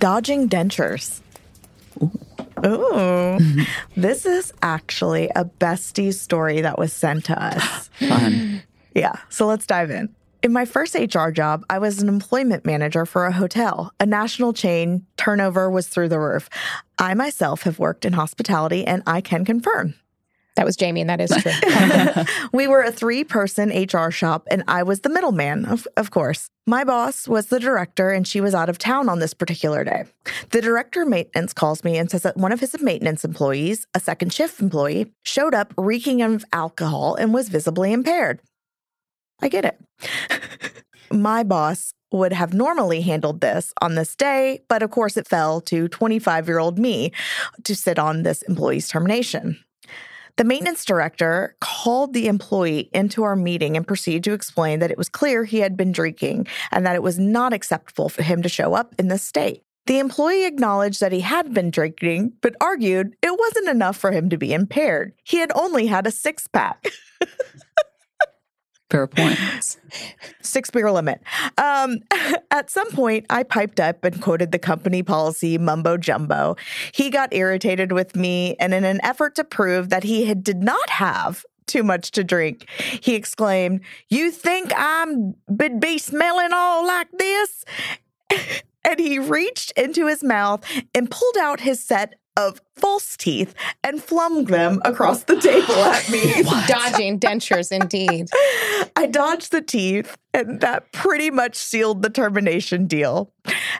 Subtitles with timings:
[0.00, 1.20] Dodging dentures.
[2.64, 3.38] Ooh.
[3.96, 7.88] this is actually a bestie story that was sent to us.
[8.08, 8.62] Fun.
[8.94, 10.14] Yeah, so let's dive in.
[10.42, 14.54] In my first HR job, I was an employment manager for a hotel, a national
[14.54, 15.04] chain.
[15.18, 16.48] Turnover was through the roof.
[16.98, 19.94] I myself have worked in hospitality and I can confirm.
[20.60, 22.24] That was Jamie, and that is true.
[22.52, 26.50] we were a three person HR shop, and I was the middleman, of, of course.
[26.66, 30.04] My boss was the director, and she was out of town on this particular day.
[30.50, 34.00] The director of maintenance calls me and says that one of his maintenance employees, a
[34.00, 38.42] second shift employee, showed up reeking of alcohol and was visibly impaired.
[39.40, 39.80] I get it.
[41.10, 45.62] My boss would have normally handled this on this day, but of course it fell
[45.62, 47.12] to 25 year old me
[47.64, 49.58] to sit on this employee's termination.
[50.40, 54.96] The maintenance director called the employee into our meeting and proceeded to explain that it
[54.96, 58.48] was clear he had been drinking and that it was not acceptable for him to
[58.48, 59.62] show up in this state.
[59.84, 64.30] The employee acknowledged that he had been drinking, but argued it wasn't enough for him
[64.30, 65.12] to be impaired.
[65.24, 66.86] He had only had a six pack.
[68.90, 69.38] Fair point.
[70.42, 71.20] Six beer limit.
[71.56, 72.00] Um,
[72.50, 76.56] at some point, I piped up and quoted the company policy mumbo jumbo.
[76.92, 80.62] He got irritated with me, and in an effort to prove that he had, did
[80.62, 82.68] not have too much to drink,
[83.00, 87.64] he exclaimed, You think I'm would be smelling all like this?
[88.84, 90.64] and he reached into his mouth
[90.94, 93.54] and pulled out his set of false teeth
[93.84, 96.42] and flung them across the table at me.
[96.66, 98.28] Dodging dentures, indeed.
[98.96, 103.32] I dodged the teeth, and that pretty much sealed the termination deal.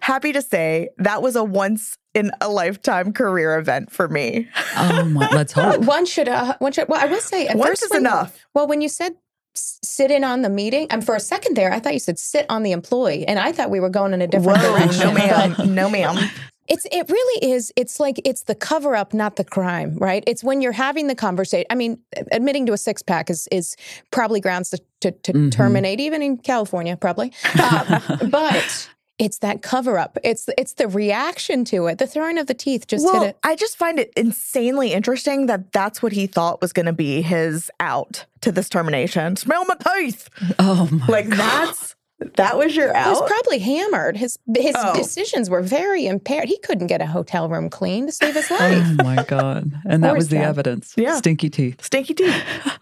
[0.02, 4.48] Happy to say that was a once in a lifetime career event for me.
[4.76, 5.84] Oh my, let's hope.
[5.84, 8.44] One should, uh, one should, well, I will say, at Once first is when- enough.
[8.54, 9.14] Well, when you said
[9.54, 12.46] sit in on the meeting, and for a second there, I thought you said sit
[12.48, 15.00] on the employee, and I thought we were going in a different Whoa, direction.
[15.08, 16.30] no ma'am, no ma'am.
[16.70, 17.72] It's it really is.
[17.76, 20.24] It's like it's the cover up, not the crime, right?
[20.26, 21.66] It's when you're having the conversation.
[21.68, 21.98] I mean,
[22.32, 23.76] admitting to a six pack is is
[24.12, 25.50] probably grounds to to, to Mhm.
[25.50, 27.32] terminate, even in California, probably.
[27.58, 28.88] Uh, but
[29.18, 30.16] it's that cover up.
[30.24, 31.98] It's it's the reaction to it.
[31.98, 33.38] The throwing of the teeth just well, hit it.
[33.42, 37.20] I just find it insanely interesting that that's what he thought was going to be
[37.20, 39.36] his out to this termination.
[39.36, 40.28] Smell my teeth.
[40.58, 41.06] Oh my.
[41.06, 41.96] Like that's
[42.36, 43.04] that was your out.
[43.04, 44.16] He was probably hammered.
[44.16, 44.94] His his Oh.
[44.94, 46.48] decisions were very impaired.
[46.48, 48.86] He couldn't get a hotel room clean to save his life.
[49.00, 49.72] Oh my god!
[49.86, 50.44] And that was the sad.
[50.48, 50.94] evidence.
[50.96, 51.16] Yeah.
[51.16, 51.82] Stinky teeth.
[51.84, 52.42] Stinky teeth.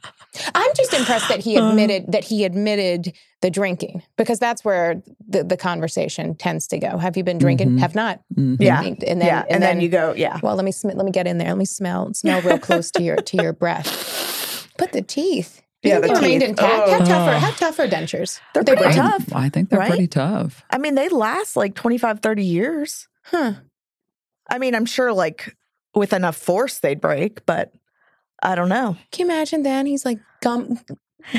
[0.54, 5.42] I'm just impressed that he admitted that he admitted the drinking because that's where the,
[5.42, 6.98] the conversation tends to go.
[6.98, 7.70] Have you been drinking?
[7.70, 7.78] Mhm.
[7.80, 8.20] Have not.
[8.36, 8.56] Mhm.
[8.60, 8.82] Yeah.
[8.82, 10.38] And then, yeah, and, then, you go, yeah.
[10.42, 11.48] Well, let me sm- let me get in there.
[11.48, 14.66] Let me smell smell real close to your to your breath.
[14.78, 15.60] But the teeth.
[15.82, 16.48] Yeah, think the they remained teeth.
[16.50, 16.88] intact.
[16.90, 16.98] How Oh.
[17.04, 18.40] tough are how tough are dentures?
[18.54, 18.96] They're They pretty break?
[18.96, 19.32] tough.
[19.34, 19.88] I think they're right?
[19.88, 20.64] pretty tough.
[20.70, 23.06] I mean, they last like 25, 30 years.
[23.24, 23.52] Huh.
[24.50, 25.54] I mean, I'm sure like
[25.94, 27.72] with enough force they'd break, but
[28.42, 28.96] I don't know.
[29.12, 29.86] Can you imagine then?
[29.86, 30.80] He's like gum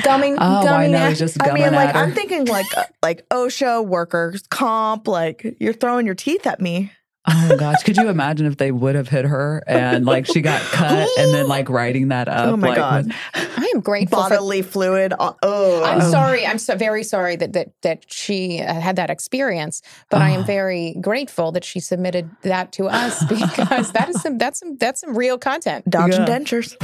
[0.02, 0.98] gumming Oh, I know.
[0.98, 2.02] at- He's just I mean, like at her.
[2.02, 6.92] I'm thinking like uh, like OSHA workers comp, like you're throwing your teeth at me.
[7.32, 10.60] Oh gosh, could you imagine if they would have hit her and like she got
[10.72, 12.48] cut and then like writing that up?
[12.48, 13.12] Oh my like, God.
[13.34, 15.12] I am grateful for Bodily fluid.
[15.18, 16.10] uh, Oh, I'm oh.
[16.10, 16.46] sorry.
[16.46, 20.40] I'm so very sorry that that that she uh, had that experience, but I am
[20.40, 20.44] Oh.
[20.44, 25.00] very grateful that she submitted that to us because that is some that's some that's
[25.00, 25.88] some real content.
[25.88, 26.24] Dodge Yeah.
[26.26, 26.74] dentures.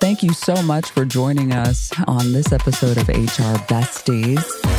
[0.00, 4.69] Thank you so much for joining us on this episode of HR Besties.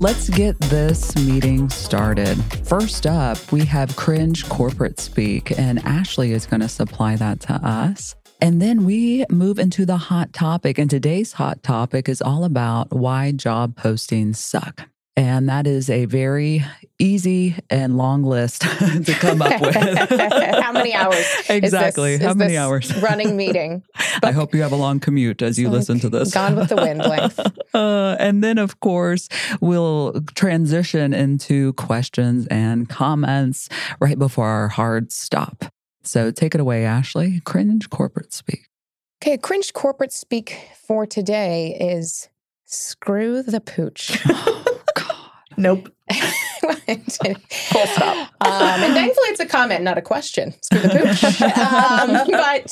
[0.00, 2.36] Let's get this meeting started.
[2.64, 7.54] First up, we have cringe corporate speak, and Ashley is going to supply that to
[7.54, 8.14] us.
[8.40, 10.78] And then we move into the hot topic.
[10.78, 14.88] And today's hot topic is all about why job postings suck.
[15.18, 16.64] And that is a very
[17.00, 19.74] easy and long list to come up with.
[19.74, 21.26] How many hours?
[21.48, 22.12] Exactly.
[22.12, 22.96] Is this, How many hours?
[23.02, 23.82] running meeting.
[24.22, 26.32] I hope you have a long commute as you listen to this.
[26.32, 27.40] Gone with the wind length.
[27.74, 29.28] Uh, and then, of course,
[29.60, 33.68] we'll transition into questions and comments
[33.98, 35.64] right before our hard stop.
[36.04, 37.40] So take it away, Ashley.
[37.44, 38.68] Cringe corporate speak.
[39.20, 40.56] Okay, cringe corporate speak
[40.86, 42.28] for today is
[42.66, 44.16] screw the pooch.
[45.58, 45.92] Nope.
[46.12, 48.30] Full stop.
[48.40, 50.54] Um, and thankfully, it's a comment, not a question.
[50.62, 51.42] Screw the pooch.
[51.58, 52.70] um, but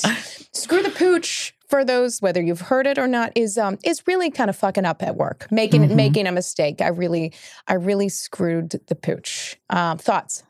[0.53, 4.31] screw the pooch for those whether you've heard it or not is um is really
[4.31, 5.95] kind of fucking up at work, making Mhm.
[5.95, 6.81] making a mistake.
[6.81, 7.33] I really
[7.67, 9.57] I really screwed the pooch.
[9.69, 10.43] Um, thoughts?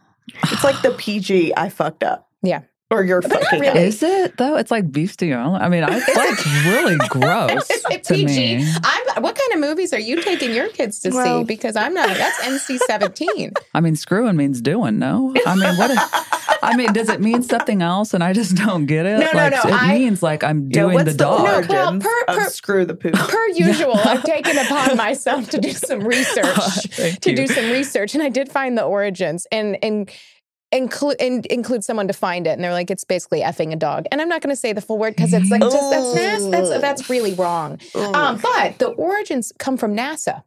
[0.43, 2.29] It's like the PG I fucked up.
[2.43, 2.61] Yeah.
[2.89, 3.79] Or you're But fucking really.
[3.83, 4.55] Is it though?
[4.55, 5.55] It's like bestial.
[5.55, 8.57] I mean, I, that's really gross Is it to PG?
[8.57, 8.73] me.
[8.81, 11.43] I'm, what kind of movies are you taking your kids to Well- see?
[11.43, 12.07] Because I'm not.
[12.07, 13.51] That's NC seventeen.
[13.73, 14.99] I mean, screwing means doing.
[14.99, 15.91] No, I mean, what?
[15.91, 15.99] If,
[16.63, 18.13] I mean, does it mean something else?
[18.13, 19.19] And I just don't get it.
[19.19, 21.43] No, no, like, no, It I- means like I'm Yeah, doing what's the the dog.
[21.43, 23.15] No, origins well, per- of per- screw the poop?
[23.15, 26.55] Per usual, I've taken upon myself to do some research.
[26.91, 27.35] Thank to you.
[27.35, 30.09] do some research, and I did find the origins and and.
[30.73, 34.05] Include and include someone to find it, and they're like, it's basically effing a dog.
[34.11, 36.49] And I'm not going to say the full word because it's like just that's nas-
[36.49, 37.79] that's that's really wrong.
[37.95, 40.43] Um, but the origins come from NASA,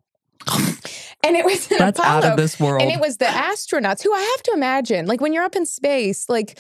[1.24, 2.82] and it was an That's Apollo, out of this world.
[2.82, 5.64] and it was the astronauts who I have to imagine, like when you're up in
[5.64, 6.58] space, like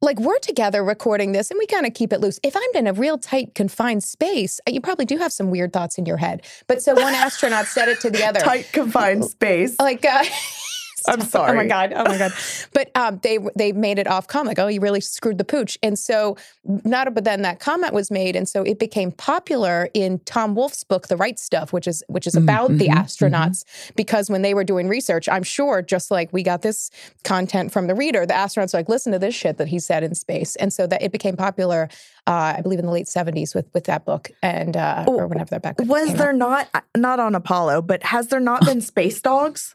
[0.00, 2.38] like we're together recording this and we kind of keep it loose.
[2.42, 5.96] If I'm in a real tight confined space, you probably do have some weird thoughts
[5.96, 6.42] in your head.
[6.66, 8.40] But so one astronaut said it to the other.
[8.40, 9.76] Tight confined space.
[9.78, 10.24] Like uh,
[11.08, 11.52] I'm sorry.
[11.52, 11.92] Oh my god!
[11.94, 12.32] Oh my god!
[12.72, 15.78] But um, they they made it off comment, like, "Oh, you really screwed the pooch."
[15.82, 20.20] And so, not but then that comment was made, and so it became popular in
[20.20, 23.64] Tom Wolfe's book, The Right Stuff, which is which is about the mhm, astronauts.
[23.96, 26.90] Because when they were doing research, I'm sure, just like we got this
[27.24, 30.02] content from the reader, the astronauts were like, "Listen to this shit that he said
[30.04, 31.88] in space," and so that it became popular.
[32.26, 35.50] Uh, I believe in the late '70s with with that book, and uh, or whenever
[35.50, 36.18] that back Was came out.
[36.18, 39.74] there not not on Apollo, but has there not been space dogs?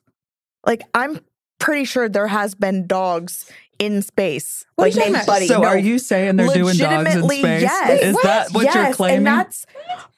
[0.68, 1.19] Like I'm
[1.60, 3.50] pretty sure there has been dogs
[3.80, 4.66] in space.
[4.75, 5.25] What are like you talking named?
[5.28, 5.48] Buddy.
[5.48, 7.62] so No, are you saying they're doing dogs in space?
[7.62, 8.02] yes.
[8.04, 9.18] Is Wait, that what yes, you're claiming?
[9.18, 9.66] And that's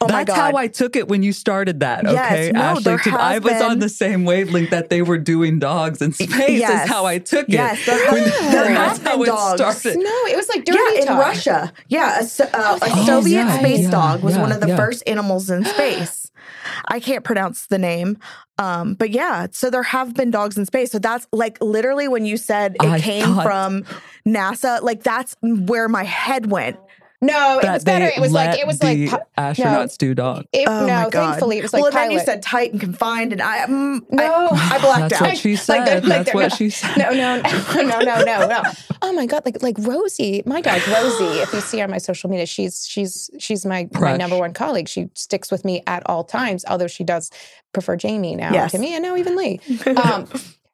[0.00, 0.52] oh my That's god.
[0.52, 2.04] how I took it when you started that.
[2.04, 2.82] Yes, Okay, no, Ashley.
[2.84, 6.30] there has I was on the same wavelength that they were doing dogs in space.
[6.58, 6.84] Yes.
[6.84, 7.52] Is how I took it.
[7.52, 9.60] Yes, there When- have- there that's how been it dogs.
[9.60, 9.98] started.
[9.98, 11.18] No, it was like dirty yeah, in talk.
[11.20, 11.72] Russia.
[11.88, 14.68] Yeah, a, uh, a Oh, Soviet yeah, space yeah, dog was yeah, one of the
[14.68, 14.76] yeah.
[14.76, 16.30] first animals in space.
[16.88, 18.16] I can't pronounce the name,
[18.60, 19.46] um, but yeah.
[19.52, 20.90] So there have been dogs in space.
[20.92, 23.84] So that's like literally when you said it I came thought- from
[24.26, 24.82] NASA.
[24.82, 26.76] Like that's where my head went.
[27.22, 28.06] No, it was better.
[28.06, 30.46] It was like it was the like pi- astronauts do dog.
[30.52, 31.12] It, Oh no, my god!
[31.12, 32.04] thankfully it was like well, pilot.
[32.08, 34.48] then you said tight and confined, and I mm, No.
[34.52, 35.28] I, I blacked That's out.
[35.28, 35.84] what she Like said.
[36.02, 36.96] the- like That's the- what no, she said.
[36.96, 38.62] No, no, no, no, no, no, no.
[39.02, 39.42] Oh my god!
[39.44, 41.40] Like like Rosie, my dog Rosie.
[41.40, 44.54] If you see her on my social media, she's she's she's my my number one
[44.54, 44.88] colleague.
[44.88, 46.64] She sticks with me at all times.
[46.68, 47.30] Although she does
[47.74, 48.72] prefer Jamie now Yes.
[48.72, 49.60] to me, and now even Leigh.
[49.86, 50.26] Um,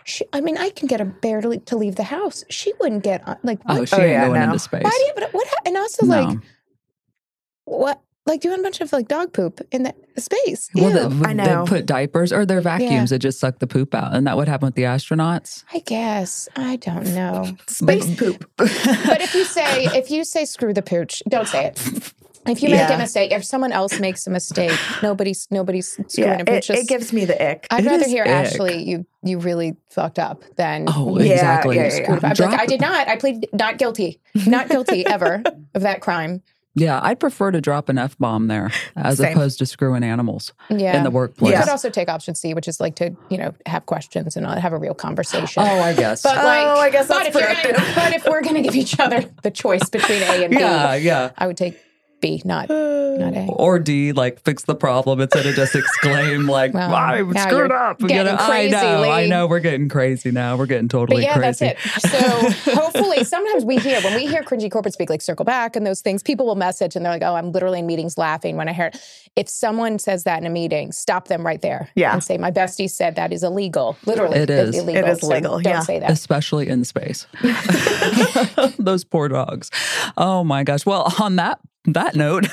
[0.07, 2.45] she, I mean, I can get a bear to to leave the house.
[2.49, 3.37] She wouldn't get on.
[3.43, 4.47] Like, Oh, what, she Oh, ain't yeah, going no.
[4.47, 4.83] into space.
[4.85, 5.13] why do you?
[5.17, 5.49] But what?
[5.67, 6.21] And also, No.
[6.23, 6.39] like,
[7.65, 8.01] what?
[8.25, 10.69] Like doing a bunch of like dog poop in the space.
[10.75, 11.19] Well, Ew.
[11.21, 11.65] the, I know.
[11.65, 14.49] they put diapers or their vacuums that just suck the poop out, and that would
[14.49, 15.63] happen with the astronauts.
[15.73, 17.57] I guess I don't know.
[17.69, 18.51] space poop.
[18.57, 18.69] But
[19.21, 22.13] if you say if you say screw the pooch, don't say it.
[22.49, 22.95] If you make Yeah.
[22.95, 26.71] a mistake, if someone else makes a mistake, nobody's nobody's screwing yeah, a it, pooch.
[26.71, 27.67] it gives me the ick.
[27.71, 28.31] I'd It rather hear ick.
[28.31, 31.77] Ashley, you you really fucked up than Oh, Yeah, exactly.
[31.77, 32.25] yeah, yeah, screwed up.
[32.25, 33.09] I'd Drop like, I did not.
[33.09, 34.21] I plead not guilty.
[34.47, 35.43] Not guilty ever
[35.75, 36.43] of that crime.
[36.79, 39.33] Yeah, I'd prefer to drop an f bomb there as Same.
[39.33, 40.95] opposed to screwing animals Yeah.
[40.99, 41.55] in the workplace.
[41.55, 44.45] You could also take option C, which is like to, you know, have questions and
[44.45, 45.63] not have a real conversation.
[45.63, 46.21] Oh, I guess.
[46.21, 49.01] But like, Oh, I guess but if, gonna, but if we're going to give each
[49.01, 51.31] other the choice between A and B, yeah, yeah.
[51.39, 51.79] I would take
[52.21, 53.47] B, not not A.
[53.53, 57.71] Or D, like fix the problem instead of just exclaim like, Well, "I now screwed
[57.71, 60.57] you're up." You know, crazy, I know, I know, we're getting crazy now.
[60.57, 61.67] We're getting totally But yeah, crazy.
[61.67, 62.11] that's it.
[62.65, 65.87] So hopefully, sometimes we hear when we hear cringy corporate speak, like circle back and
[65.87, 66.23] those things.
[66.23, 68.87] People will message and they're like, "Oh, I'm literally in meetings laughing when I hear."
[68.87, 69.01] It.
[69.37, 71.91] If someone says that in a meeting, stop them right there.
[71.95, 72.13] Yeah.
[72.13, 73.97] and say, "My bestie said that is illegal.
[74.07, 74.77] Literally, It is.
[74.79, 75.05] illegal.
[75.05, 75.81] It is So legal, Don't yeah.
[75.81, 77.27] say that." especially in space.
[78.79, 79.71] Those poor dogs.
[80.17, 80.87] Oh my gosh.
[80.87, 82.47] Well, on that that note,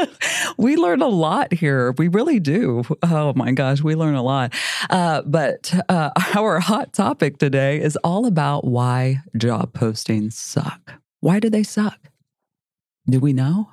[0.56, 1.92] we learn a lot here.
[1.92, 2.84] We really do.
[3.02, 4.54] Oh my gosh, we learn a lot.
[4.88, 10.94] Uh, but uh, our hot topic today is all about why job postings suck.
[11.20, 11.98] Why do they suck?
[13.08, 13.70] Do we know?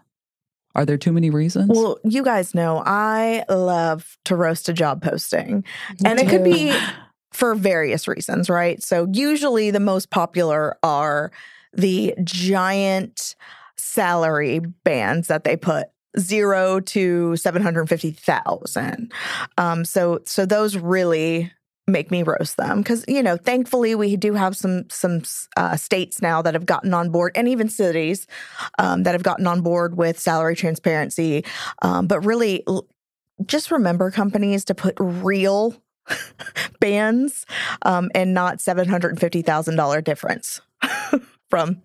[0.76, 1.70] Are there too many reasons?
[1.70, 5.64] Well, you guys know I love to roast a job posting,
[6.06, 6.78] and it could be
[7.34, 8.82] for various reasons, right?
[8.84, 11.32] So, usually the most popular are
[11.74, 13.36] the giant
[13.78, 15.88] salary bands that they put
[16.20, 19.12] zero to 750,000.
[19.58, 21.52] Um, so, so those really
[21.88, 25.22] make me roast them because you know thankfully we do have some some
[25.56, 28.28] uh, states now that have gotten on board and even cities
[28.78, 31.46] um, that have gotten on board with salary transparency
[31.84, 32.62] um, but really
[33.46, 35.82] just remember companies to put real
[36.82, 37.46] bands
[37.84, 40.60] um, and not $750000 difference
[41.50, 41.82] from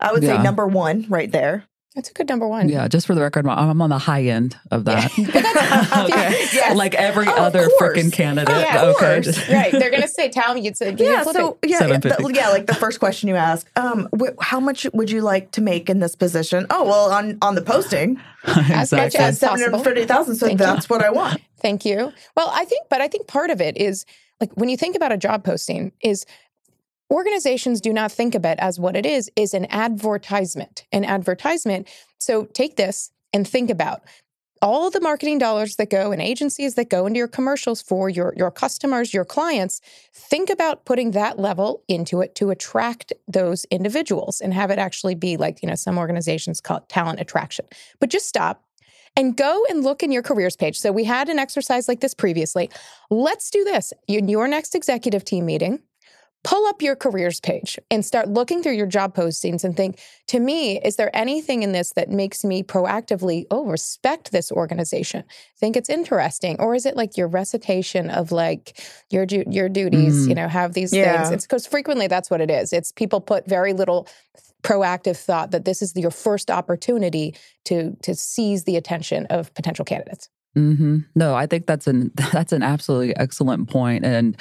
[0.00, 0.36] i would yeah.
[0.36, 2.68] say number one right there that's a good number one.
[2.68, 5.10] Yeah, just for the record, I'm on the high end of that.
[5.18, 6.46] okay.
[6.52, 6.76] Yes.
[6.76, 8.54] Like every oh, other freaking candidate.
[8.54, 9.16] Oh, yeah, okay.
[9.52, 9.72] right.
[9.72, 12.74] They're going to say, tell me, you'd say, yeah, so, yeah, the, yeah, like the
[12.76, 16.14] first question you ask, um, wh- how much would you like to make in this
[16.14, 16.66] position?
[16.70, 18.74] Oh, well, on, on the posting, exactly.
[18.74, 20.36] as much as 750,000.
[20.36, 20.94] So Thank that's you.
[20.94, 21.40] what I want.
[21.58, 22.12] Thank you.
[22.36, 24.04] Well, I think, but I think part of it is
[24.40, 26.26] like when you think about a job posting is
[27.10, 31.88] organizations do not think of it as what it is is an advertisement an advertisement
[32.18, 34.02] so take this and think about
[34.62, 38.34] all the marketing dollars that go and agencies that go into your commercials for your,
[38.36, 39.80] your customers, your clients,
[40.12, 45.14] think about putting that level into it to attract those individuals and have it actually
[45.14, 47.66] be like, you know, some organizations call it talent attraction.
[48.00, 48.64] But just stop
[49.16, 50.78] and go and look in your careers page.
[50.78, 52.70] So we had an exercise like this previously.
[53.10, 53.92] Let's do this.
[54.06, 55.80] In your next executive team meeting,
[56.44, 60.38] pull up your careers page and start looking through your job postings and think to
[60.38, 65.24] me is there anything in this that makes me proactively oh respect this organization?
[65.58, 66.56] Think it's interesting?
[66.60, 68.80] Or is it like your recitation of like
[69.10, 70.28] your your duties mm.
[70.28, 71.16] you know have these yeah.
[71.16, 72.72] things it's because frequently that's what it is.
[72.72, 74.08] It's people put very little
[74.62, 79.84] proactive thought that this is your first opportunity to to seize the attention of potential
[79.84, 80.98] candidates Mm-hmm.
[81.14, 84.36] No, I think that's an that's an absolutely excellent point, and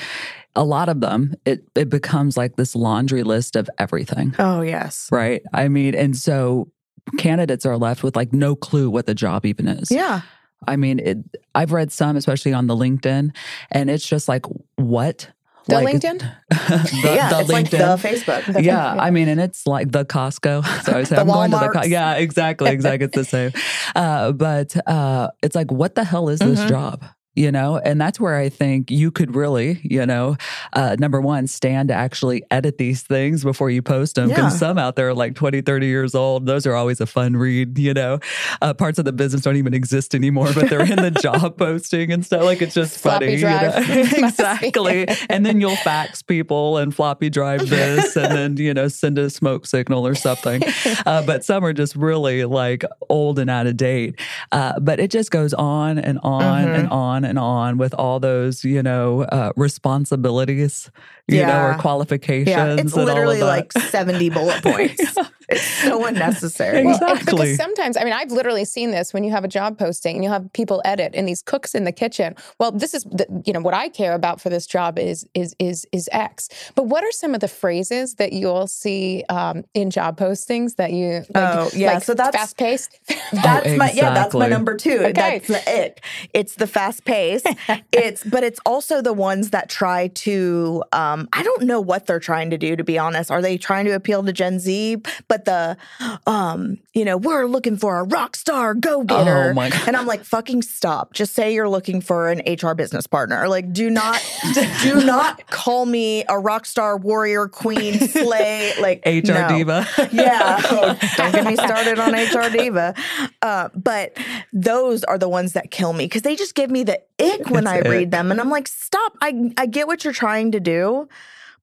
[0.56, 4.36] a lot of them it it becomes like this laundry list of everything.
[4.40, 5.42] Oh yes, right.
[5.54, 6.72] I mean, and so
[7.18, 9.92] candidates are left with like no clue what the job even is.
[9.92, 10.22] Yeah.
[10.68, 11.18] I mean, it,
[11.54, 13.36] I've read some, especially on the LinkedIn,
[13.72, 14.46] and it's just like,
[14.76, 15.30] what?
[15.68, 16.20] The like, LinkedIn?
[16.50, 17.52] the, yeah, the it's LinkedIn.
[17.52, 18.54] like the Facebook.
[18.54, 20.66] The yeah, I mean, and it's like the Costco.
[20.88, 23.06] So I say, I'm going to the Co- Yeah, exactly, exactly.
[23.06, 23.52] It's the same.
[23.96, 26.70] Uh, but uh, it's like, what the hell is this mm-hmm.
[26.70, 27.04] job?
[27.38, 30.36] You know and that's where i think you could really you know
[30.74, 34.60] uh, number one stand to actually edit these things before you post them because yeah.
[34.60, 36.46] some out there are like 20 30 years old.
[36.46, 38.20] Those are always a fun read you know?
[38.62, 42.12] Uh, parts of the business don't even exist anymore but they're in the job posting
[42.12, 42.44] and stuff.
[42.44, 43.72] Like it's just funny you know?
[43.78, 45.08] exactly.
[45.30, 49.30] And then you'll fax people and floppy drive this and then you know send a
[49.30, 50.64] smoke signal or something.
[51.06, 54.20] Uh, but some are just really like old and out of date.
[54.52, 56.74] Uh, but it just goes on and on mm-hmm.
[56.74, 60.90] and on and on with all those, you know, uh, responsibilities,
[61.28, 61.48] you yeah.
[61.48, 62.50] know, or qualifications.
[62.50, 65.16] Yeah, it's literally like 70 bullet points.
[65.16, 65.28] yeah.
[65.50, 66.84] It's so unnecessary.
[66.84, 67.32] Well, exactly.
[67.32, 70.24] because sometimes, I mean, I've literally seen this when you have a job posting and
[70.24, 72.36] you have people edit and these cooks in the kitchen.
[72.60, 75.56] Well, this is, the, you know, what I care about for this job is is
[75.60, 76.50] is is X.
[76.76, 80.92] But what are some of the phrases that you'll see um, in job postings that
[80.92, 81.24] you?
[81.34, 81.94] Like, oh, yeah.
[81.94, 83.00] Like so that's fast paced.
[83.32, 84.14] That's oh, my yeah.
[84.14, 85.00] That's my number two.
[85.00, 85.12] Okay.
[85.12, 86.02] That's the it.
[86.34, 87.44] It's the fast pace.
[87.92, 90.84] it's but it's also the ones that try to.
[90.92, 92.76] Um, I don't know what they're trying to do.
[92.76, 94.98] To be honest, are they trying to appeal to Gen Z?
[95.28, 99.54] But but the um, you know, we're looking for a rock star go getter.
[99.56, 101.14] Oh and I'm like, fucking stop.
[101.14, 103.48] Just say you're looking for an HR business partner.
[103.48, 104.22] Like, do not
[104.82, 109.48] do not call me a rock star warrior queen slay like HR no.
[109.50, 109.88] diva.
[110.12, 110.62] yeah.
[110.66, 112.96] Oh, don't get me started on HR diva.
[113.42, 114.18] Uh, but
[114.54, 117.68] those are the ones that kill me because they just give me the ick when
[117.68, 118.32] I read them.
[118.32, 119.16] And I'm like, stop.
[119.22, 121.08] I, I get what you're trying to do,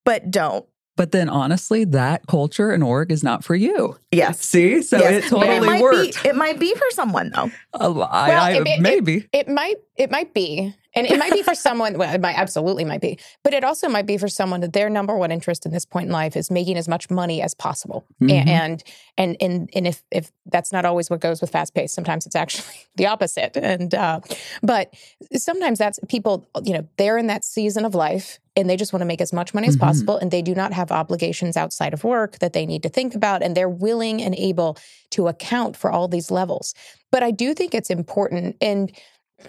[0.05, 0.65] but don't.
[0.97, 3.99] But then honestly, that culture and org is not for you.
[4.13, 4.41] Yes.
[4.41, 4.81] See?
[4.83, 5.25] So yes.
[5.25, 6.23] it totally it worked.
[6.23, 7.51] Be, it might be for someone though.
[7.75, 9.17] Uh, I, well, I, it, maybe.
[9.17, 10.75] It, it, might it might be.
[10.95, 13.89] And it might be for someone, well, it might absolutely might be, but it also
[13.89, 16.51] might be for someone that their number one interest in this point in life is
[16.51, 18.05] making as much money as possible.
[18.23, 18.49] Mm-hmm.
[18.49, 18.85] And,
[19.19, 22.37] and, and, and if, if that's not always what goes with fast pace, sometimes it's
[22.37, 23.57] actually the opposite.
[23.57, 24.21] And, uh,
[24.63, 24.95] but
[25.35, 29.01] sometimes that's people, you know, they're in that season of life and they just want
[29.01, 29.87] to make as much money as mm-hmm.
[29.87, 33.15] possible and they do not have obligations outside of work that they need to think
[33.15, 34.77] about and they're willing and able
[35.11, 36.75] to account for all these levels
[37.11, 38.93] but i do think it's important and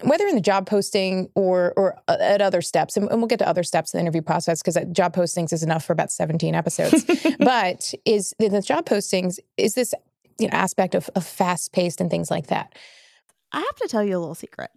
[0.02, 3.48] whether in the job posting or or uh, at other steps, and, we'll get to
[3.48, 7.06] other steps in the interview process because job postings is enough for about 17 episodes.
[7.40, 9.94] but is the job postings is this
[10.40, 12.74] you know, aspect of, of fast paced and things like that.
[13.52, 14.72] I have to tell you a little secret.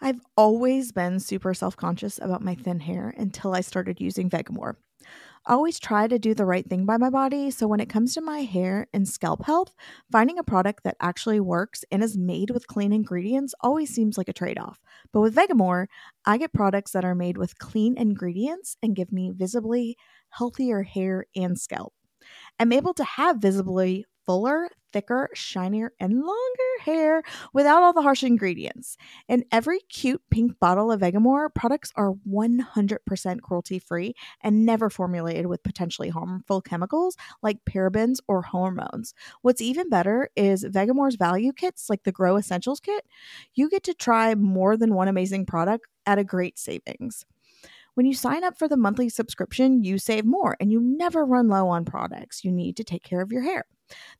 [0.00, 4.76] I've always been super self conscious about my thin hair until I started using Vegamour.
[5.50, 8.22] Always try to do the right thing by my body, so when it comes to
[8.22, 9.74] my hair and scalp health,
[10.10, 14.28] finding a product that actually works and is made with clean ingredients always seems like
[14.28, 14.80] a trade off.
[15.12, 15.88] But with Vegamour,
[16.24, 19.96] I get products that are made with clean ingredients and give me visibly
[20.30, 21.92] healthier hair and scalp.
[22.58, 27.20] I'm able to have visibly fuller, thicker, shinier, and longer hair
[27.52, 28.96] without all the harsh ingredients.
[29.28, 35.46] In every cute pink bottle of Vegamour products are 100% cruelty free and never formulated
[35.46, 39.14] with potentially harmful chemicals like parabens or hormones.
[39.42, 43.04] What's even better is Vegamour's value kits, like the Grow Essentials kit.
[43.54, 47.26] You get to try more than one amazing product at a great savings.
[47.94, 51.48] When you sign up for the monthly subscription, you save more and you never run
[51.48, 53.64] low on products you need to take care of your hair.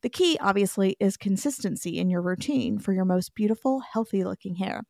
[0.03, 4.85] The key, obviously, is consistency in your routine for your most beautiful, healthy looking hair.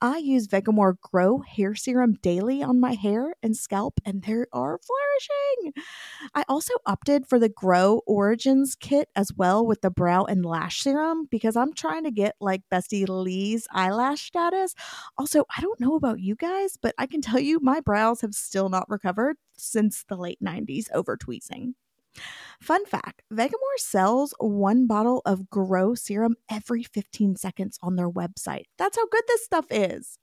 [0.00, 4.78] I use Vegamour Grow Hair Serum daily on my hair and scalp, and they are
[4.78, 5.72] flourishing.
[6.34, 10.82] I also opted for the Grow Origins kit as well with the brow and lash
[10.82, 14.74] serum because I'm trying to get like Bestie Leigh's eyelash status.
[15.16, 18.34] Also, I don't know about you guys, but I can tell you my brows have
[18.34, 21.74] still not recovered since the late 90s over tweezing.
[22.60, 28.64] Fun fact Vegamour sells one bottle of Grow serum every 15 seconds on their website.
[28.76, 30.18] That's how good this stuff is.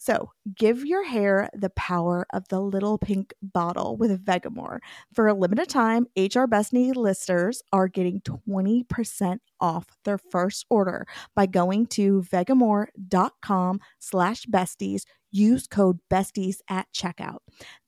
[0.00, 4.78] So, give your hair the power of the little pink bottle with Vegamour.
[5.12, 11.46] For a limited time, HR Bestie listeners are getting 20% off their first order by
[11.46, 15.02] going to vegamour.com slash besties.
[15.32, 17.38] Use code besties at checkout.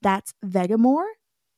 [0.01, 1.05] That's Vegamour,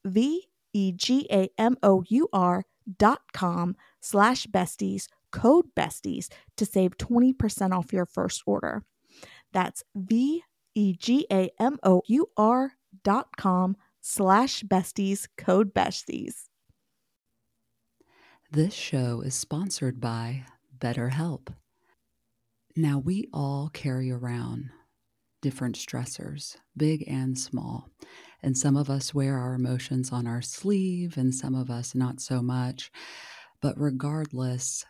[0.06, 2.66] V E G A M O U R
[2.98, 8.84] dot com slash besties, code besties to save 20% off your first order.
[9.52, 10.44] That's V
[10.76, 16.46] E G A M O U R dot com slash besties, code besties.
[18.52, 20.46] This show is sponsored by
[20.78, 21.48] BetterHelp.
[22.76, 24.70] Now, we all carry around
[25.42, 27.90] different stressors, big and small.
[28.44, 32.20] And some of us wear our emotions on our sleeve, and some of us not
[32.20, 32.92] so much.
[33.62, 34.86] But regardless,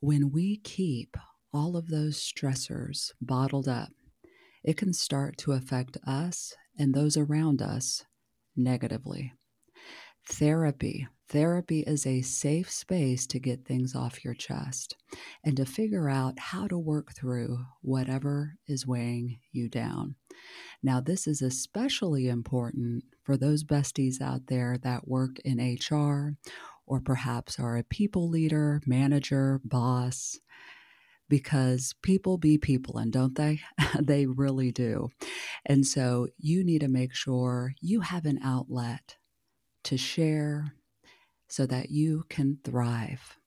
[0.00, 1.16] when we keep
[1.52, 3.90] all of those stressors bottled up,
[4.64, 8.04] it can start to affect us and those around us
[8.56, 9.32] negatively.
[10.28, 11.06] Therapy.
[11.28, 14.96] Therapy is a safe space to get things off your chest
[15.44, 20.14] and to figure out how to work through whatever is weighing you down.
[20.82, 26.36] Now, this is especially important for those besties out there that work in HR
[26.86, 30.38] or perhaps are a people leader, manager, boss,
[31.28, 33.60] because people be people, and don't they?
[34.00, 35.08] they really do.
[35.64, 39.16] And so you need to make sure you have an outlet
[39.84, 40.74] to share
[41.48, 43.38] so that you can thrive.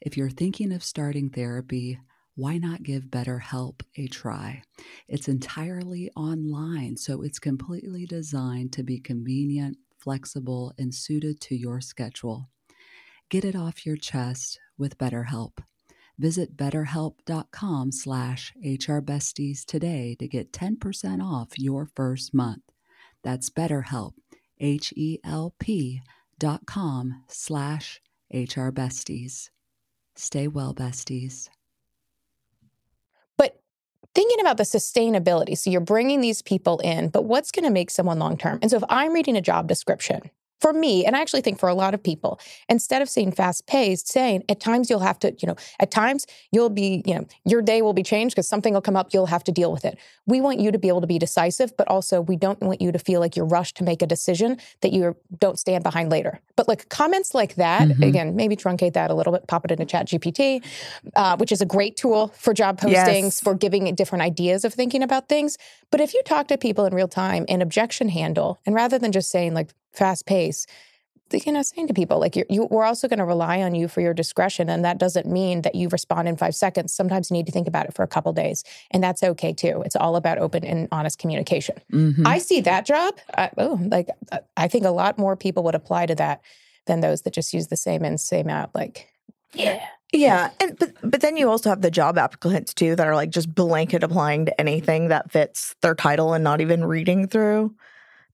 [0.00, 1.98] If you're thinking of starting therapy,
[2.38, 4.62] why not give BetterHelp a try?
[5.08, 11.80] It's entirely online, so it's completely designed to be convenient, flexible, and suited to your
[11.80, 12.48] schedule.
[13.28, 15.58] Get it off your chest with BetterHelp.
[16.16, 22.62] Visit betterhelp.com slash hrbesties today to get 10% off your first month.
[23.24, 24.12] That's BetterHelp,
[24.60, 26.02] H-E-L-P
[26.38, 28.00] dot com slash
[28.32, 29.50] hrbesties.
[30.14, 31.48] Stay well, besties
[34.18, 35.56] thinking about the sustainability.
[35.56, 38.58] So you're bringing these people in, but what's going to make someone long term?
[38.60, 40.28] And so if I'm reading a job description
[40.60, 43.66] for me, and I actually think for a lot of people, instead of saying fast
[43.66, 47.26] paced, saying at times you'll have to, you know, at times you'll be, you know,
[47.44, 49.84] your day will be changed because something will come up, you'll have to deal with
[49.84, 49.98] it.
[50.26, 52.90] We want you to be able to be decisive, but also we don't want you
[52.92, 56.40] to feel like you're rushed to make a decision that you don't stand behind later.
[56.56, 58.02] But like comments like that, mm-hmm.
[58.02, 60.64] again, maybe truncate that a little bit, pop it into Chat GPT,
[61.14, 63.40] uh, which is a great tool for job postings, yes.
[63.40, 65.56] for giving different ideas of thinking about things.
[65.90, 69.12] But if you talk to people in real time and objection handle, and rather than
[69.12, 70.66] just saying like fast pace
[71.32, 74.00] you know saying to people like you we're also going to rely on you for
[74.00, 76.92] your discretion and that doesn't mean that you respond in five seconds.
[76.94, 79.82] Sometimes you need to think about it for a couple days and that's okay too.
[79.84, 81.76] It's all about open and honest communication.
[81.92, 82.26] Mm-hmm.
[82.26, 84.08] i see that job I, oh like
[84.56, 86.42] i think a lot more people would apply to that
[86.86, 89.08] than those that just use the same in same out like
[89.54, 89.84] yeah.
[90.10, 93.28] Yeah, and but but then you also have the job applicants too that are like
[93.28, 97.74] just blanket applying to anything that fits their title and not even reading through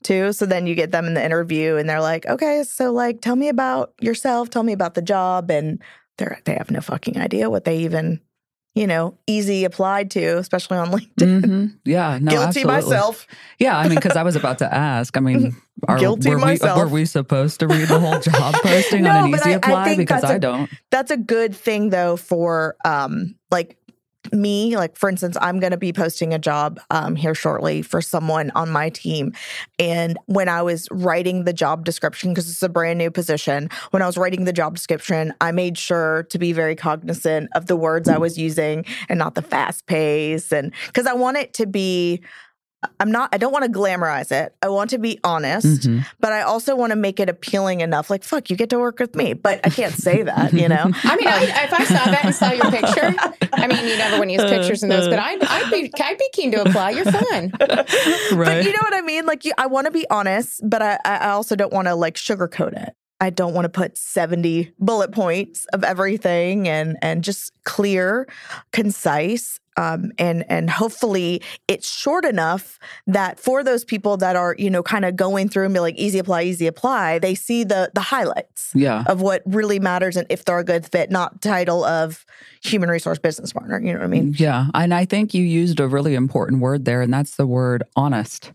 [0.04, 0.32] too.
[0.32, 3.36] So then you get them in the interview and they're like, okay, so like, tell
[3.36, 5.50] me about yourself, tell me about the job.
[5.50, 5.82] And
[6.18, 8.20] they're they have no fucking idea what they even
[8.76, 11.40] you know easy applied to, especially on LinkedIn.
[11.42, 11.78] Mhm.
[11.84, 12.72] Yeah, no, Guilty absolutely.
[12.72, 13.26] myself.
[13.58, 15.16] Yeah, I mean, because I was about to ask.
[15.16, 15.56] I mean,
[15.88, 16.78] are, Guilty were, myself.
[16.78, 19.52] We, were we supposed to read the whole job posting No, on an easy I-
[19.52, 19.84] I apply?
[19.86, 20.70] think because a- I don't.
[20.90, 23.76] That's a good thing though for um like
[24.32, 28.00] me like for instance i'm going to be posting a job um, here shortly for
[28.00, 29.32] someone on my team.
[29.78, 34.02] And when i was writing the job description because it's a brand new position when
[34.02, 37.76] i was writing the job description i made sure to be very cognizant of the
[37.76, 41.66] words i was using and not the fast pace and because i want it to
[41.66, 42.22] be
[43.00, 46.04] i'm not i don't want to glamorize it i want to be honest Mhm.
[46.20, 48.98] but i also want to make it appealing enough like fuck you get to work
[48.98, 52.04] with me but i can't say that you know I mean, I, if I saw
[52.04, 53.14] that and saw your picture,
[53.52, 56.18] I mean, you never want to use pictures in those, but I'd, I'd be I'd
[56.18, 56.90] be keen to apply.
[56.90, 57.52] You're fun.
[57.60, 57.86] Right.
[58.36, 59.26] But you know what I mean?
[59.26, 61.94] Like, you, I want to be honest, but I, I I also don't want to
[61.94, 62.94] like sugarcoat it.
[63.20, 68.26] I don't want to put 70 bullet points of everything and and just clear,
[68.72, 74.70] concise, um, and and hopefully it's short enough that for those people that are you
[74.70, 77.90] know kind of going through and be like easy apply, easy apply, they see the
[77.94, 79.04] the highlights yeah.
[79.06, 82.24] of what really matters and if they're a good fit, not title of
[82.62, 83.80] human resource business partner.
[83.80, 84.34] You know what I mean?
[84.36, 84.66] Yeah.
[84.74, 88.52] And I think you used a really important word there, and that's the word honest,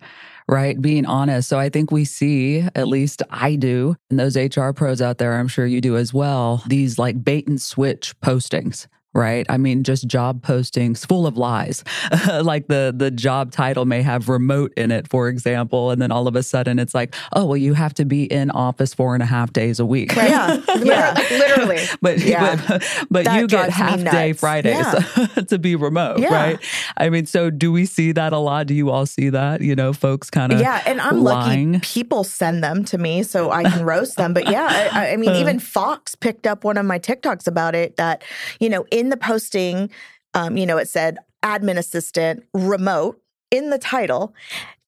[0.48, 0.80] right?
[0.82, 1.50] Being honest.
[1.50, 5.38] So I think we see, at least I do, and those HR pros out there,
[5.38, 8.88] I'm sure you do as well, these like bait and switch postings.
[9.20, 9.46] Right.
[9.50, 11.84] I mean, just job postings full of lies.
[12.42, 16.28] like the the job title may have remote in it, for example, and then all
[16.28, 19.22] of a sudden it's like, oh well, you have to be in office four and
[19.22, 20.16] a half days a week.
[20.16, 20.62] Yeah.
[20.82, 21.14] yeah.
[21.32, 21.80] Literally.
[22.02, 22.56] but Yeah.
[22.68, 24.32] but, but That you get half day.
[24.32, 25.26] Fridays Yeah.
[25.50, 26.34] to be remote, Yeah.
[26.34, 26.60] right?
[26.96, 28.68] I mean, so do we see that a lot?
[28.68, 29.60] Do you all see that?
[29.62, 31.74] You know, folks kind of Yeah, and I'm lying.
[31.74, 34.34] lucky people send them to me so I can roast them.
[34.34, 37.98] But yeah, I, I mean, even Fox picked up one of my TikToks about it
[37.98, 38.24] that,
[38.62, 39.90] you know, in the posting,
[40.34, 44.34] um, you know, it said admin assistant remote in the title.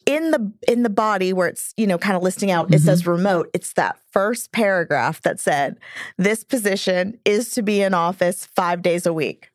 [0.08, 3.06] In the in the body where it's you know kind of listing out, it says
[3.06, 3.50] remote.
[3.54, 5.78] It's that first paragraph that said
[6.18, 9.52] this position is to be in office five days a week.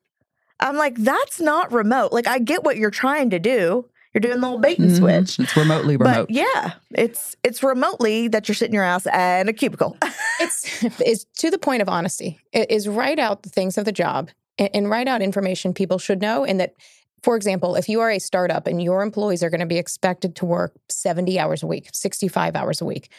[0.61, 2.13] I'm like, that's not remote.
[2.13, 3.87] Like, I get what you're trying to do.
[4.15, 4.97] You're doing the little bait and Mhm.
[4.99, 5.39] switch.
[5.41, 6.29] It's remotely remote.
[6.29, 9.99] But yeah, it's it's remotely that you're sitting your ass in a cubicle.
[10.41, 12.39] it's is to the point of honesty.
[12.53, 16.21] It is write out the things of the job and, write out information people should
[16.21, 16.45] know.
[16.45, 16.75] And that,
[17.23, 20.37] for example, if you are a startup and your employees are going to be expected
[20.37, 23.11] to work 70 hours a week, 65 hours a week,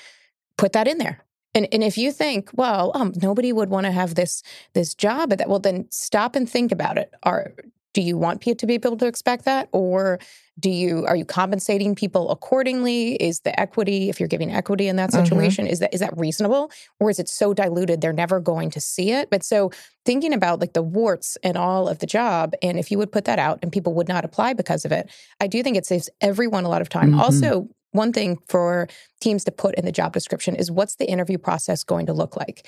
[0.57, 1.23] put that in there.
[1.53, 5.31] And, and if you think, well, um, nobody would want to have this this job
[5.31, 7.13] at that, well, then stop and think about it.
[7.23, 7.53] Are
[7.97, 10.19] do you want people to be able to expect that, or
[10.59, 13.15] do you are you compensating people accordingly?
[13.15, 15.23] Is the equity, if you're giving equity in that Mhm.
[15.23, 18.79] situation, is that is that reasonable, or is it so diluted they're never going to
[18.79, 19.31] see it?
[19.31, 19.71] But so
[20.05, 23.25] thinking about like the warts and all of the job, and if you would put
[23.25, 25.09] that out and people would not apply because of it,
[25.41, 27.13] I do think it saves everyone a lot of time.
[27.13, 27.19] Mhm.
[27.19, 28.87] Also, one thing for
[29.21, 32.35] teams to put in the job description is what's the interview process going to look
[32.35, 32.67] like?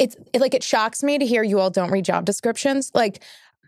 [0.00, 2.90] It's it, like it shocks me to hear you all don't read job descriptions.
[2.94, 3.22] Like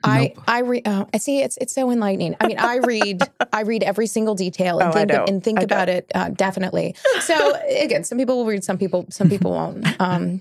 [0.04, 0.44] I Nope.
[0.46, 0.82] I read.
[0.86, 1.40] Oh, I see.
[1.40, 2.36] It's it's so enlightening.
[2.40, 5.28] I mean, I read I read every single detail and Oh, think don't.
[5.28, 6.94] and think I about it uh, definitely.
[7.20, 9.86] So again, some people will read, some people some people won't.
[10.00, 10.40] Um,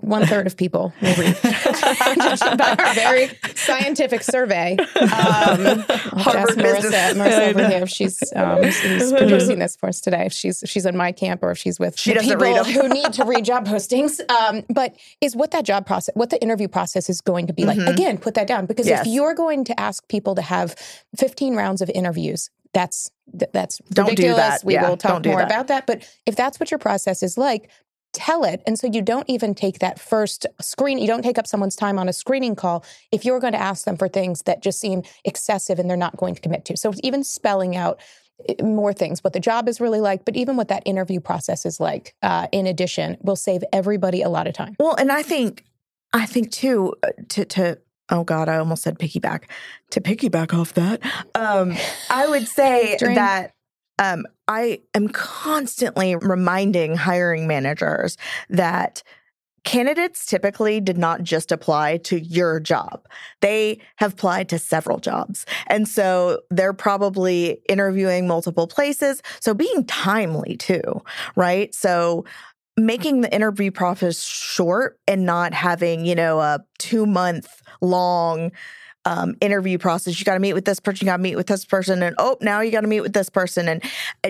[0.00, 1.36] one third of people will read.
[1.42, 4.76] By our very scientific survey.
[4.78, 5.80] Um,
[6.18, 7.12] Harvard Marissa.
[7.14, 10.26] Marissa over here if she's um, who's producing this for us today.
[10.26, 13.12] If she's if she's in my camp or if she's with She people who need
[13.14, 14.20] to read job postings.
[14.30, 17.64] Um, but is what that job process, what the interview process is going to be
[17.64, 17.78] like.
[17.78, 18.86] Again, put that down because.
[18.88, 19.06] Yes.
[19.06, 20.74] if you're going to ask people to have
[21.16, 23.10] 15 rounds of interviews, that's
[23.52, 24.64] that's Don't do that.
[24.64, 25.46] We Yeah, will talk don't more that.
[25.46, 25.86] about that.
[25.86, 27.68] But if that's what your process is like,
[28.12, 28.62] tell it.
[28.66, 31.98] And so you don't even take that first screen, you don't take up someone's time
[31.98, 35.02] on a screening call if you're going to ask them for things that just seem
[35.24, 36.76] excessive and they're not going to commit to.
[36.76, 38.00] So it's even spelling out
[38.48, 41.64] eh, more things, what the job is really like, but even what that interview process
[41.64, 44.76] is like, uh, in addition, will save everybody a lot of time.
[44.78, 45.64] Well, and I think
[46.12, 47.78] I think too uh, to to
[48.12, 49.44] oh god, I almost said piggyback.
[49.90, 51.00] To piggyback off that,
[51.34, 51.74] um,
[52.08, 53.54] I would say that
[53.98, 58.16] um, I am constantly reminding hiring managers
[58.48, 59.02] that
[59.64, 63.06] candidates typically did not just apply to your job.
[63.40, 65.46] They have applied to several jobs.
[65.68, 69.22] And so they're probably interviewing multiple places.
[69.40, 71.02] So being timely too,
[71.36, 71.72] right?
[71.74, 72.24] So
[72.76, 78.52] making the interview process short and not having, you know, a two month long
[79.04, 80.18] um, interview process.
[80.18, 82.14] You got to meet with this person, you got to meet with this person, and
[82.18, 83.68] oh, now you got to meet with this person.
[83.68, 83.82] And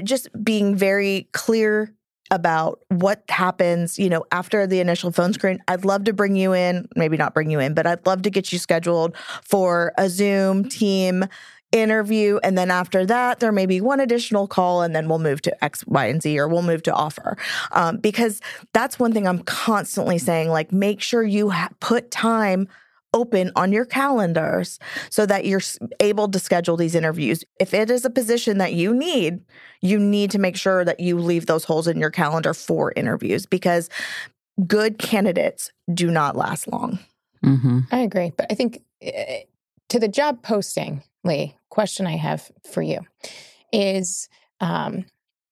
[0.07, 1.95] just being very clear
[2.31, 5.63] about what happens, you know, after the initial phone screen.
[5.69, 8.31] I'd love to bring you in, maybe not bring you in, but I'd love to
[8.31, 11.27] get you scheduled for a Zoom team
[11.73, 12.39] interview.
[12.43, 15.65] And then after that, there may be one additional call, and then we'll move to
[15.65, 17.37] X, Y, and Z, or we'll move to offer.
[17.73, 18.41] Um, because
[18.73, 22.69] that's one thing I'm constantly saying like, make sure you ha- put time
[23.15, 24.79] open on your calendars
[25.11, 25.61] so that you're
[26.01, 27.45] able to schedule these interviews.
[27.61, 29.41] If it is a position that you need,
[29.81, 33.45] you need to make sure that you leave those holes in your calendar for interviews
[33.45, 33.91] because
[34.67, 36.99] good candidates do not last long.
[37.45, 37.81] Mm-hmm.
[37.91, 38.33] I agree.
[38.37, 39.11] But I think uh,
[39.93, 43.01] to the job posting, Leigh, question I have for you
[43.75, 44.27] is
[44.59, 45.05] um,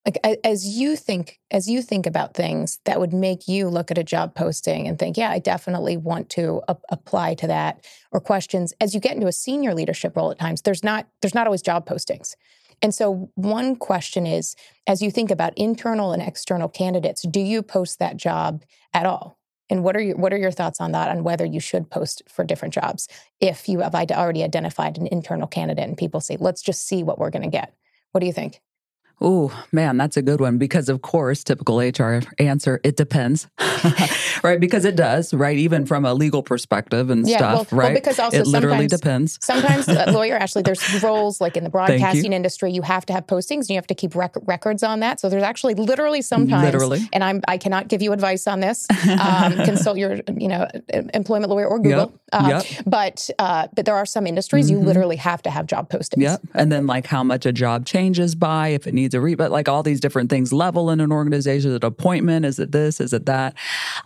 [0.06, 3.98] like as you think as you think about things that would make you look at
[3.98, 8.18] a job posting and think yeah i definitely want to a- apply to that or
[8.20, 11.46] questions as you get into a senior leadership role at times there's not there's not
[11.46, 12.34] always job postings.
[12.82, 17.62] And so one question is as you think about internal and external candidates do you
[17.62, 19.38] post that job at all
[19.70, 22.22] and what are your what are your thoughts on that on whether you should post
[22.28, 23.08] for different jobs
[23.40, 27.18] if you have already identified an internal candidate and people say let's just see what
[27.18, 27.72] we're going to get.
[28.12, 28.60] What do you think
[29.22, 33.48] Oh, man, that's a good one because, of course, typical HR answer, it depends,
[34.42, 34.58] right?
[34.58, 35.58] Because it does, right?
[35.58, 37.86] Even from a legal perspective and yeah, stuff, well, right?
[37.88, 39.38] Well, because also it literally depends.
[39.42, 43.26] sometimes, uh, lawyer Ashley, there's roles like in the broadcasting industry, you have to have
[43.26, 45.20] postings and you have to keep rec- records on that.
[45.20, 47.00] So there's actually literally sometimes, literally.
[47.12, 48.86] and I'm I cannot give you advice on this.
[49.20, 50.66] Um, consult your, you know,
[51.12, 52.12] employment lawyer or Google.
[52.12, 52.20] Yep.
[52.32, 52.84] Uh, yep.
[52.86, 54.80] But uh, but there are some industries mm-hmm.
[54.80, 56.22] you literally have to have job postings.
[56.22, 56.40] Yep.
[56.54, 59.38] And then like how much a job changes by if it needs needs a read,
[59.38, 61.70] but like all these different things level in an organization.
[61.70, 62.44] Is it appointment?
[62.44, 63.00] Is it this?
[63.00, 63.56] Is it that?